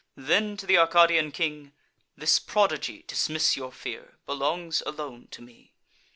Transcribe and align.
Then, 0.17 0.57
to 0.57 0.65
th' 0.65 0.71
Arcadian 0.77 1.31
king: 1.31 1.73
"This 2.17 2.39
prodigy 2.39 3.03
(Dismiss 3.05 3.55
your 3.55 3.71
fear) 3.71 4.17
belongs 4.25 4.81
alone 4.87 5.27
to 5.29 5.43
me. 5.43 5.75